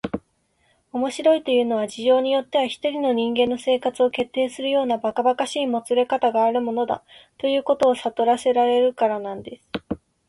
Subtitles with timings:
[0.93, 7.03] 「面白いというのは、事情によっては一人の人間の生活を決定するようなばかばかしいもつれかたがあるものだ、
[7.37, 9.69] ということをさとらせられるからなんです」